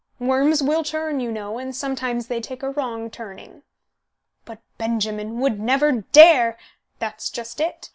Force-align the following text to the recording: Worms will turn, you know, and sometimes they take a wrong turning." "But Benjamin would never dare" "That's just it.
Worms 0.19 0.63
will 0.63 0.83
turn, 0.83 1.19
you 1.19 1.31
know, 1.31 1.59
and 1.59 1.75
sometimes 1.75 2.25
they 2.25 2.41
take 2.41 2.63
a 2.63 2.71
wrong 2.71 3.11
turning." 3.11 3.61
"But 4.45 4.57
Benjamin 4.79 5.39
would 5.41 5.59
never 5.59 5.91
dare" 6.11 6.57
"That's 6.97 7.29
just 7.29 7.59
it. 7.61 7.89